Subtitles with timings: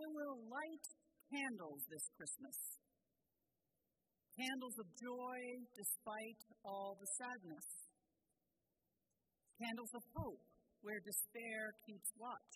[0.00, 0.86] I will light
[1.28, 2.56] candles this Christmas.
[4.32, 5.40] Candles of joy
[5.76, 7.68] despite all the sadness.
[9.60, 10.40] Candles of hope
[10.80, 12.52] where despair keeps watch.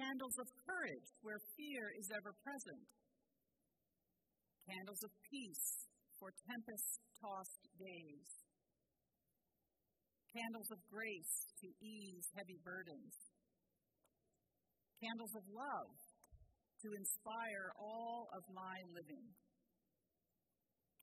[0.00, 2.88] Candles of courage where fear is ever present.
[4.64, 8.28] Candles of peace for tempest tossed days.
[10.32, 13.12] Candles of grace to ease heavy burdens.
[14.98, 15.94] Candles of love
[16.82, 19.30] to inspire all of my living.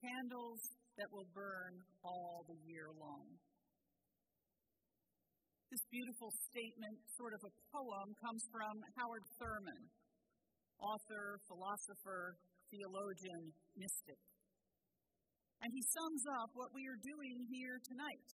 [0.03, 0.59] Candles
[0.99, 3.23] that will burn all the year long.
[5.71, 9.83] This beautiful statement, sort of a poem, comes from Howard Thurman,
[10.79, 12.35] author, philosopher,
[12.71, 14.19] theologian, mystic.
[15.63, 18.27] And he sums up what we are doing here tonight.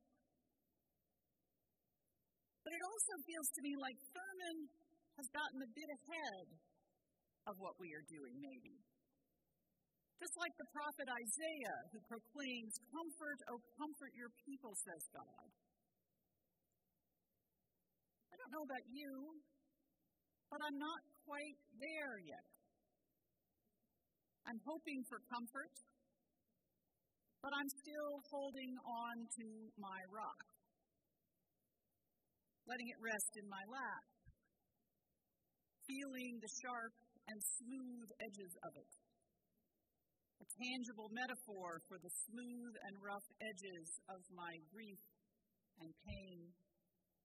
[2.64, 4.58] But it also feels to me like Thurman
[5.20, 6.48] has gotten a bit ahead
[7.44, 8.80] of what we are doing, maybe.
[10.16, 15.48] Just like the prophet Isaiah, who proclaims, Comfort, oh, comfort your people, says God.
[18.32, 19.12] I don't know about you,
[20.48, 22.48] but I'm not quite there yet.
[24.48, 25.72] I'm hoping for comfort,
[27.44, 30.40] but I'm still holding on to my rock,
[32.64, 34.04] letting it rest in my lap,
[35.90, 36.94] feeling the sharp
[37.26, 38.90] and smooth edges of it.
[40.38, 45.02] A tangible metaphor for the smooth and rough edges of my grief
[45.82, 46.54] and pain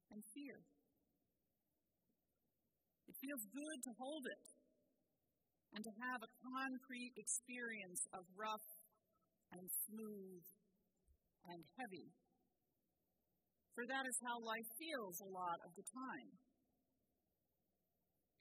[0.09, 0.57] and fear.
[3.05, 4.45] It feels good to hold it
[5.77, 8.65] and to have a concrete experience of rough
[9.53, 10.43] and smooth
[11.53, 12.09] and heavy.
[13.77, 16.44] For that is how life feels a lot of the time.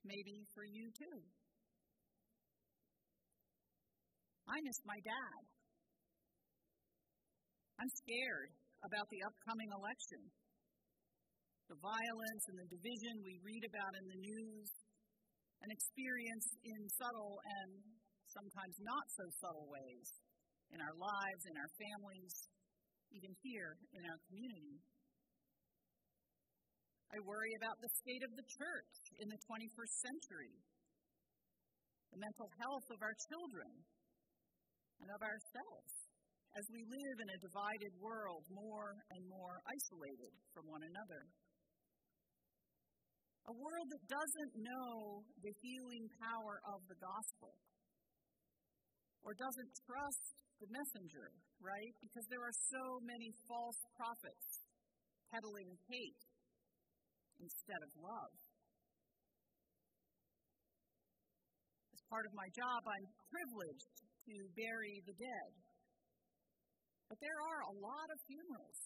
[0.05, 1.19] Maybe for you too.
[4.45, 5.41] I miss my dad.
[7.81, 8.53] I'm scared
[8.85, 10.21] about the upcoming election.
[11.73, 14.69] The violence and the division we read about in the news,
[15.65, 17.73] and experience in subtle and
[18.29, 20.09] sometimes not so subtle ways
[20.69, 22.35] in our lives, in our families,
[23.17, 24.77] even here in our community.
[27.13, 30.55] I worry about the state of the church in the 21st century,
[32.15, 33.73] the mental health of our children
[35.03, 35.93] and of ourselves
[36.55, 41.27] as we live in a divided world, more and more isolated from one another.
[43.51, 47.59] A world that doesn't know the healing power of the gospel
[49.27, 50.25] or doesn't trust
[50.63, 51.95] the messenger, right?
[52.01, 54.47] Because there are so many false prophets
[55.35, 56.23] peddling hate
[57.41, 58.33] instead of love.
[61.95, 63.91] As part of my job, I'm privileged
[64.31, 65.51] to bury the dead.
[67.09, 68.81] But there are a lot of funerals.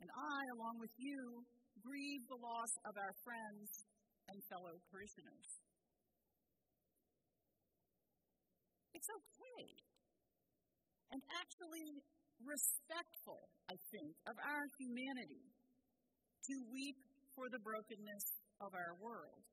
[0.00, 1.44] And I, along with you,
[1.80, 3.68] grieve the loss of our friends
[4.28, 5.48] and fellow parishioners.
[8.92, 9.64] It's okay
[11.12, 12.02] and actually
[12.42, 15.44] respectful, I think, of our humanity
[16.48, 16.98] to weep
[17.36, 18.26] for the brokenness
[18.64, 19.44] of our world,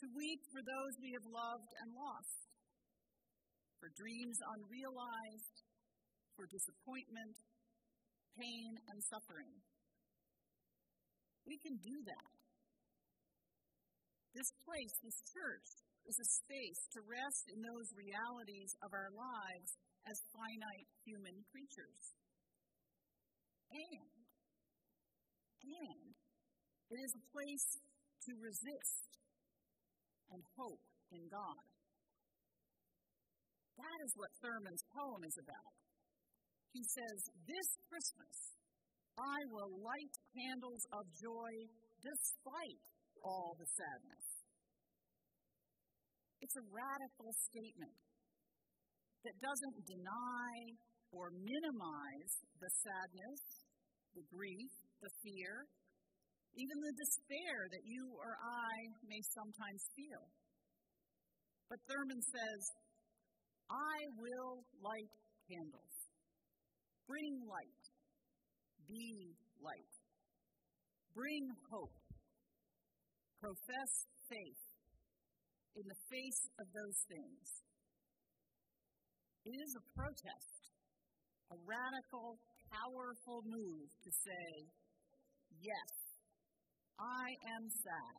[0.00, 2.48] to weep for those we have loved and lost,
[3.76, 5.56] for dreams unrealized,
[6.32, 7.36] for disappointment,
[8.40, 9.52] pain, and suffering.
[11.44, 12.32] We can do that.
[14.32, 15.68] This place, this church,
[16.08, 19.70] is a space to rest in those realities of our lives
[20.06, 22.04] as finite human creatures.
[23.72, 24.12] And,
[25.66, 26.05] and
[26.90, 27.68] it is a place
[28.26, 29.10] to resist
[30.30, 31.64] and hope in God.
[33.76, 35.72] That is what Thurman's poem is about.
[36.72, 38.36] He says, This Christmas,
[39.18, 41.52] I will light candles of joy
[42.00, 42.80] despite
[43.24, 44.26] all the sadness.
[46.40, 47.96] It's a radical statement
[49.24, 50.52] that doesn't deny
[51.10, 53.40] or minimize the sadness,
[54.14, 55.66] the grief, the fear,
[56.56, 58.72] even the despair that you or I
[59.04, 60.24] may sometimes feel.
[61.68, 62.62] But Thurman says,
[63.68, 65.12] I will light
[65.48, 65.94] candles.
[67.06, 67.86] Bring light
[68.88, 69.94] be light.
[71.14, 71.94] Bring hope.
[73.40, 73.92] Profess
[74.30, 74.62] faith
[75.76, 77.46] in the face of those things.
[79.44, 80.58] It is a protest,
[81.52, 82.38] a radical,
[82.70, 84.48] powerful move to say,
[85.62, 85.90] yes,
[86.98, 88.18] I am sad.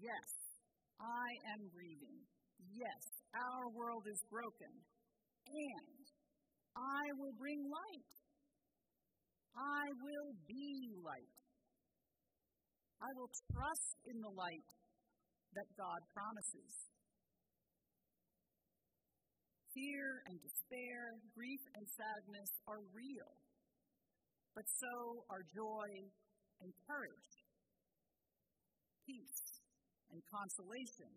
[0.00, 0.30] Yes,
[1.00, 2.24] I am grieving.
[2.72, 3.02] Yes,
[3.36, 4.72] our world is broken.
[5.46, 6.04] And
[6.76, 8.12] I will bring light.
[9.56, 11.36] I will be light.
[13.02, 14.64] I will trust in the light
[15.54, 16.72] that God promises.
[19.74, 23.32] Fear and despair, grief and sadness are real,
[24.54, 25.88] but so are joy
[26.60, 27.41] and courage,
[29.12, 29.60] peace
[30.08, 31.12] and consolation,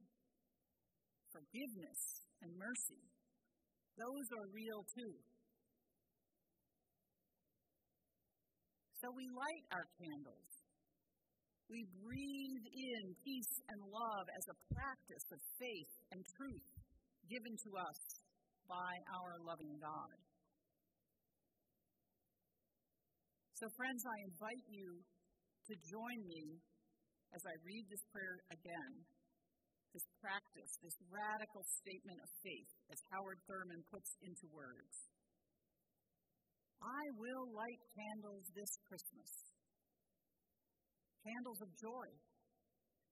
[1.32, 2.02] forgiveness
[2.44, 3.04] and mercy.
[3.96, 5.16] Those are real too.
[9.00, 10.52] So we light our candles.
[11.72, 16.68] We breathe in peace and love as a practice of faith and truth
[17.32, 18.00] given to us
[18.68, 20.18] by our loving God.
[23.56, 25.00] So, friends, I invite you
[25.70, 26.60] to join me
[27.36, 29.04] as I read this prayer again,
[29.92, 34.96] this practice, this radical statement of faith, as Howard Thurman puts into words.
[36.80, 39.32] I will light candles this Christmas.
[41.28, 42.08] Candles of joy,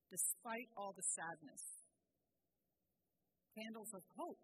[0.08, 1.64] despite all the sadness.
[3.60, 4.44] Candles of hope,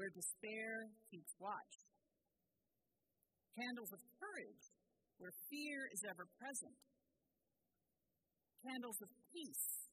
[0.00, 1.74] where despair keeps watch.
[3.52, 4.64] Candles of courage,
[5.20, 6.76] where fear is ever present.
[8.60, 9.88] Candles of peace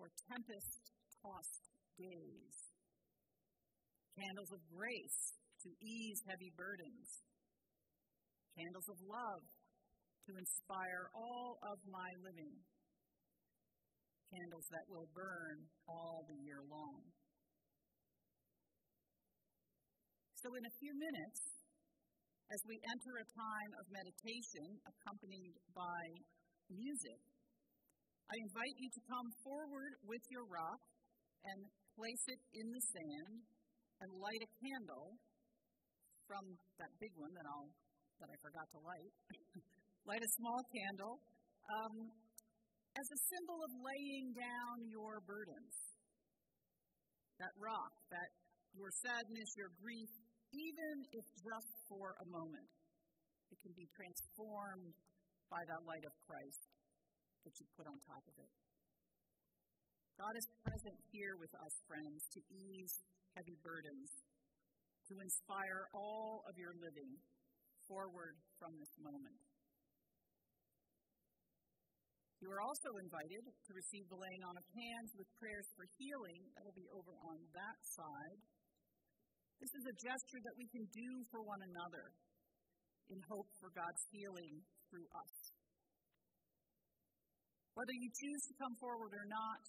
[0.00, 0.80] for tempest
[1.20, 1.64] tossed
[2.00, 2.56] days.
[4.16, 7.08] Candles of grace to ease heavy burdens.
[8.56, 9.44] Candles of love
[10.24, 12.56] to inspire all of my living.
[14.32, 17.04] Candles that will burn all the year long.
[20.40, 21.40] So, in a few minutes,
[22.48, 26.00] as we enter a time of meditation accompanied by
[26.72, 27.20] music,
[28.30, 30.78] I invite you to come forward with your rock
[31.50, 31.66] and
[31.98, 33.42] place it in the sand
[34.06, 35.18] and light a candle
[36.30, 36.46] from
[36.78, 37.74] that big one that I'll
[38.22, 39.12] that I forgot to light.
[40.10, 41.18] light a small candle
[41.74, 41.94] um,
[42.94, 45.74] as a symbol of laying down your burdens.
[47.42, 48.30] That rock, that
[48.78, 50.12] your sadness, your grief,
[50.54, 52.68] even if just for a moment,
[53.50, 54.94] it can be transformed
[55.50, 56.79] by that light of Christ
[57.44, 58.52] that you put on top of it.
[60.20, 62.92] God is present here with us, friends, to ease
[63.32, 64.10] heavy burdens,
[65.08, 67.16] to inspire all of your living
[67.88, 69.40] forward from this moment.
[72.40, 76.40] You are also invited to receive the laying on of hands with prayers for healing.
[76.56, 78.40] That'll be over on that side.
[79.60, 82.16] This is a gesture that we can do for one another
[83.12, 85.59] in hope for God's healing through us.
[87.80, 89.64] Whether you choose to come forward or not,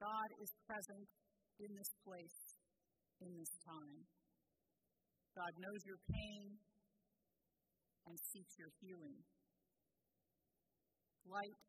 [0.00, 1.04] God is present
[1.60, 2.40] in this place,
[3.20, 4.08] in this time.
[5.36, 6.56] God knows your pain
[8.08, 9.20] and seeks your healing.
[11.28, 11.60] Light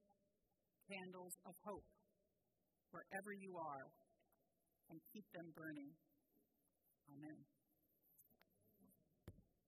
[0.88, 1.84] candles of hope
[2.96, 3.92] wherever you are
[4.88, 5.92] and keep them burning.
[7.12, 7.56] Amen.